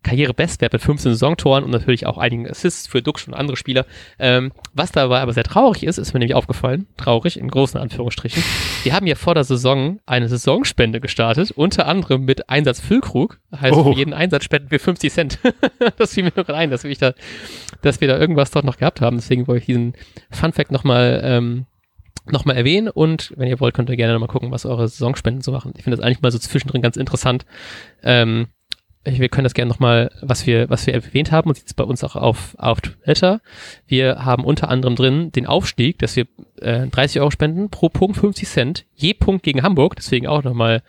[0.08, 3.86] Karrierebestwert mit 15 Saisontoren und natürlich auch einigen Assists für Duxch und andere Spieler.
[4.20, 8.41] Ähm, was dabei aber sehr traurig ist, ist mir nämlich aufgefallen, traurig in großen Anführungsstrichen.
[8.86, 13.39] Die haben ja vor der Saison eine Saisonspende gestartet, unter anderem mit Einsatz Füllkrug.
[13.54, 13.84] Heißt, Oh.
[13.91, 15.39] für jeden Einsatz spenden wir 50 Cent.
[15.98, 17.13] das fiel mir gerade ein, dass wir, da,
[17.82, 19.17] dass wir da irgendwas dort noch gehabt haben.
[19.17, 19.93] Deswegen wollte ich diesen
[20.32, 21.65] Funfact nochmal ähm,
[22.32, 25.52] nochmal erwähnen und wenn ihr wollt, könnt ihr gerne nochmal gucken, was eure Saisonspenden so
[25.52, 25.74] machen.
[25.78, 27.46] Ich finde das eigentlich mal so zwischendrin ganz interessant.
[28.04, 28.48] Ähm,
[29.12, 31.84] wir können das gerne nochmal, was wir, was wir erwähnt haben, und sieht es bei
[31.84, 33.41] uns auch auf, auf Twitter.
[33.88, 36.28] Wir haben unter anderem drin den Aufstieg, dass wir
[36.62, 40.82] äh, 30 Euro spenden, pro Punkt 50 Cent, je Punkt gegen Hamburg, deswegen auch nochmal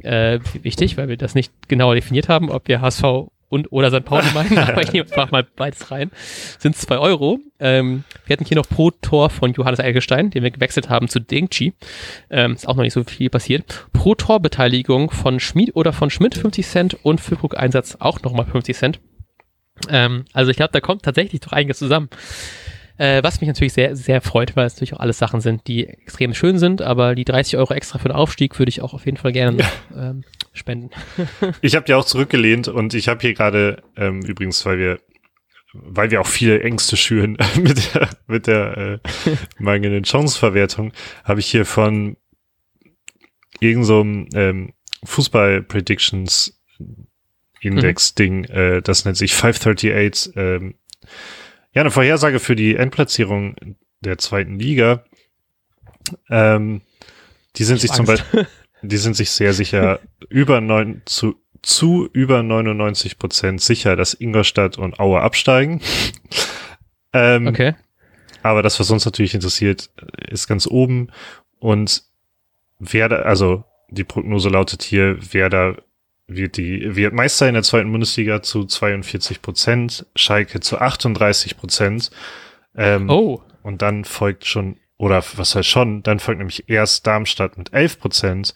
[0.00, 4.04] äh, wichtig, weil wir das nicht genauer definiert haben, ob wir HSV und oder St.
[4.04, 6.10] Pauli meinen, aber ich einfach mal beides rein,
[6.58, 7.40] sind zwei Euro.
[7.58, 11.20] Ähm, wir hatten hier noch pro Tor von Johannes Eilgestein, den wir gewechselt haben zu
[11.20, 11.72] Dingchi.
[12.30, 13.86] Ähm, ist auch noch nicht so viel passiert.
[13.92, 18.76] Pro Torbeteiligung von Schmid oder von Schmidt 50 Cent und Füllkrug Einsatz auch nochmal 50
[18.76, 19.00] Cent.
[19.88, 22.08] Ähm, also ich glaube, da kommt tatsächlich doch einiges zusammen.
[22.98, 25.86] Äh, was mich natürlich sehr, sehr freut, weil es natürlich auch alles Sachen sind, die
[25.86, 29.04] extrem schön sind, aber die 30 Euro extra für den Aufstieg würde ich auch auf
[29.04, 30.24] jeden Fall gerne noch, ähm,
[30.56, 30.90] spenden.
[31.60, 35.00] Ich habe dir auch zurückgelehnt und ich habe hier gerade ähm, übrigens, weil wir
[35.72, 38.98] weil wir auch viele Ängste schüren mit der, mit der äh,
[39.58, 40.92] mangelnden Chancenverwertung,
[41.24, 42.16] habe ich hier von
[43.60, 44.72] irgend so einem ähm,
[45.04, 46.58] Fußball-Predictions
[47.60, 50.74] Index-Ding, äh, das nennt sich 538, ähm,
[51.72, 53.56] ja, eine Vorhersage für die Endplatzierung
[54.00, 55.04] der zweiten Liga.
[56.30, 56.82] Ähm,
[57.56, 58.06] die sind Ich sich zum.
[58.06, 58.46] Beispiel,
[58.82, 64.78] die sind sich sehr sicher über neun, zu, zu über 99 Prozent sicher, dass Ingolstadt
[64.78, 65.80] und Aue absteigen.
[67.12, 67.74] ähm, Okay.
[68.42, 69.90] aber das, was uns natürlich interessiert,
[70.28, 71.08] ist ganz oben.
[71.58, 72.04] Und
[72.78, 75.76] Werder, also die Prognose lautet hier, Werder
[76.28, 82.10] wird die, wird Meister in der zweiten Bundesliga zu 42 Prozent, Schalke zu 38 Prozent.
[82.76, 87.58] Ähm, Oh, und dann folgt schon, oder was heißt schon, dann folgt nämlich erst Darmstadt
[87.58, 88.54] mit 11 Prozent.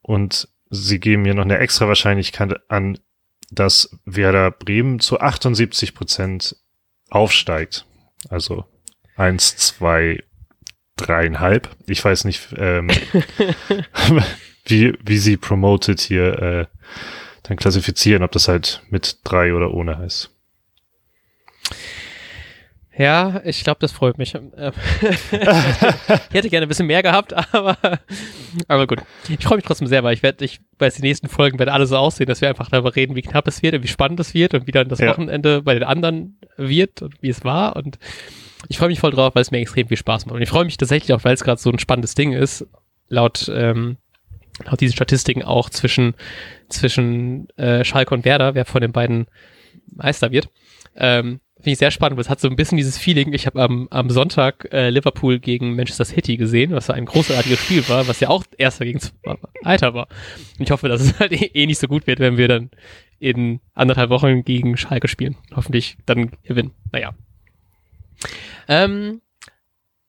[0.00, 2.98] Und sie geben mir noch eine extra Wahrscheinlichkeit an,
[3.50, 6.56] dass Werder Bremen zu 78 Prozent
[7.10, 7.86] aufsteigt.
[8.28, 8.64] Also
[9.16, 10.22] eins, zwei,
[10.96, 11.68] dreieinhalb.
[11.86, 12.88] Ich weiß nicht, ähm,
[14.64, 16.66] wie, wie sie promoted hier äh,
[17.44, 20.30] dann klassifizieren, ob das halt mit drei oder ohne heißt.
[23.02, 24.32] Ja, ich glaube, das freut mich.
[24.36, 24.50] Ähm,
[25.32, 27.76] ich hätte gerne ein bisschen mehr gehabt, aber,
[28.68, 29.00] aber gut.
[29.28, 31.86] Ich freue mich trotzdem sehr, weil ich werde, ich weiß, die nächsten Folgen werden alle
[31.86, 34.34] so aussehen, dass wir einfach darüber reden, wie knapp es wird und wie spannend es
[34.34, 35.10] wird und wie dann das ja.
[35.10, 37.74] Wochenende bei den anderen wird und wie es war.
[37.74, 37.98] Und
[38.68, 40.36] ich freue mich voll drauf, weil es mir extrem viel Spaß macht.
[40.36, 42.68] Und ich freue mich tatsächlich auch, weil es gerade so ein spannendes Ding ist,
[43.08, 43.96] laut, ähm,
[44.64, 46.14] laut diesen Statistiken auch zwischen,
[46.68, 49.26] zwischen äh, Schalke und Werder, wer von den beiden
[49.88, 50.48] Meister wird.
[50.94, 53.32] Ähm, Finde ich sehr spannend, weil es hat so ein bisschen dieses Feeling.
[53.32, 57.88] Ich habe am, am Sonntag äh, Liverpool gegen Manchester City gesehen, was ein großartiges Spiel
[57.88, 58.98] war, was ja auch erster gegen
[59.62, 60.08] Alter war.
[60.58, 62.70] Und ich hoffe, dass es halt eh, eh nicht so gut wird, wenn wir dann
[63.20, 65.36] in anderthalb Wochen gegen Schalke spielen.
[65.54, 66.72] Hoffentlich dann gewinnen.
[66.90, 67.14] Naja.
[68.66, 69.20] Ähm,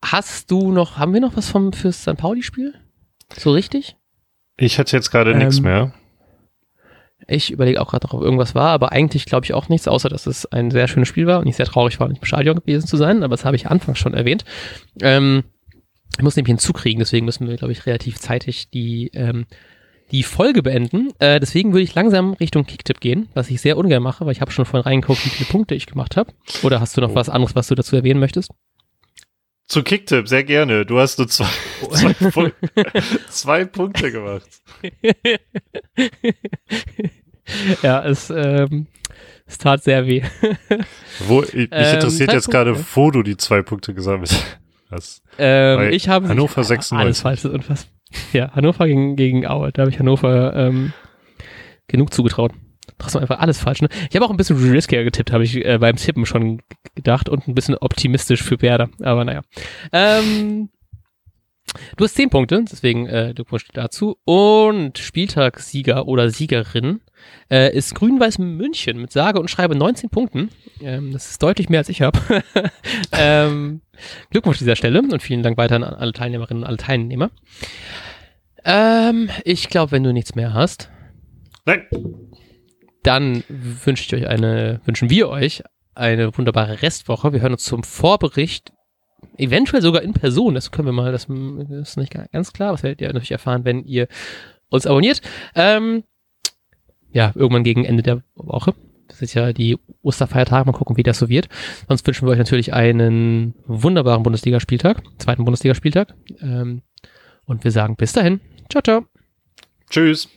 [0.03, 2.17] hast du noch, haben wir noch was vom fürs St.
[2.17, 2.73] Pauli-Spiel?
[3.37, 3.95] So richtig?
[4.57, 5.93] Ich hätte jetzt gerade ähm, nichts mehr.
[7.27, 10.09] Ich überlege auch gerade noch, ob irgendwas war, aber eigentlich glaube ich auch nichts, außer
[10.09, 12.57] dass es ein sehr schönes Spiel war und ich sehr traurig war, nicht im Stadion
[12.57, 14.45] gewesen zu sein, aber das habe ich anfangs schon erwähnt.
[15.01, 15.43] Ähm,
[16.17, 19.45] ich muss nämlich einen Zug kriegen, deswegen müssen wir, glaube ich, relativ zeitig die, ähm,
[20.11, 21.09] die Folge beenden.
[21.19, 24.41] Äh, deswegen würde ich langsam Richtung Kicktipp gehen, was ich sehr ungern mache, weil ich
[24.41, 26.31] habe schon vorhin reingeguckt, wie viele Punkte ich gemacht habe.
[26.61, 27.15] Oder hast du noch oh.
[27.15, 28.51] was anderes, was du dazu erwähnen möchtest?
[29.67, 30.85] Zu Kicktipp, sehr gerne.
[30.85, 31.47] Du hast nur zwei,
[31.91, 32.53] zwei, Punk
[33.29, 34.61] zwei Punkte gemacht.
[37.81, 38.87] ja, es, ähm,
[39.45, 40.21] es tat sehr weh.
[41.27, 44.35] wo, mich ähm, interessiert jetzt gerade, wo du die zwei Punkte gesammelt
[44.91, 45.23] hast.
[45.37, 46.97] Ähm, ich habe Hannover 96.
[46.97, 47.87] Alles falsch was.
[48.31, 49.71] Ja, Hannover gegen, gegen Aue.
[49.71, 50.93] Da habe ich Hannover ähm,
[51.87, 52.51] genug zugetraut.
[52.97, 53.81] Trotzdem einfach alles falsch.
[53.81, 53.89] Ne?
[54.09, 56.61] Ich habe auch ein bisschen riskier getippt, habe ich äh, beim Tippen schon
[56.95, 58.89] gedacht und ein bisschen optimistisch für Werder.
[59.01, 59.41] Aber naja.
[59.91, 60.69] Ähm,
[61.95, 64.17] du hast zehn Punkte, deswegen äh, Glückwunsch dazu.
[64.25, 66.99] Und Spieltagssieger oder Siegerin
[67.49, 70.49] äh, ist Grün-Weiß München mit sage und schreibe 19 Punkten.
[70.81, 72.19] Ähm, das ist deutlich mehr als ich habe.
[73.13, 73.81] ähm,
[74.29, 77.31] Glückwunsch dieser Stelle und vielen Dank weiter an alle Teilnehmerinnen und alle Teilnehmer.
[78.65, 80.89] Ähm, ich glaube, wenn du nichts mehr hast.
[81.65, 81.87] Nein
[83.03, 85.63] dann wünsche ich euch eine, wünschen wir euch
[85.95, 87.33] eine wunderbare Restwoche.
[87.33, 88.71] Wir hören uns zum Vorbericht,
[89.37, 90.55] eventuell sogar in Person.
[90.55, 92.71] Das können wir mal, das, ist nicht ganz klar.
[92.71, 94.07] Das werdet ihr natürlich erfahren, wenn ihr
[94.69, 95.21] uns abonniert.
[95.55, 96.03] Ähm,
[97.11, 98.73] ja, irgendwann gegen Ende der Woche.
[99.07, 100.65] Das ist ja die Osterfeiertage.
[100.65, 101.47] Mal gucken, wie das so wird.
[101.87, 106.15] Sonst wünschen wir euch natürlich einen wunderbaren Bundesligaspieltag, zweiten Bundesligaspieltag.
[106.41, 106.81] Ähm,
[107.45, 108.39] und wir sagen bis dahin.
[108.69, 109.05] Ciao, ciao.
[109.89, 110.27] Tschüss.